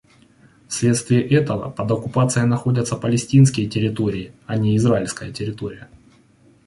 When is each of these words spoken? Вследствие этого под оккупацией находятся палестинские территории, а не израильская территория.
Вследствие 0.67 1.21
этого 1.29 1.69
под 1.69 1.91
оккупацией 1.91 2.47
находятся 2.47 2.95
палестинские 2.95 3.69
территории, 3.69 4.33
а 4.47 4.57
не 4.57 4.75
израильская 4.75 5.31
территория. 5.31 5.89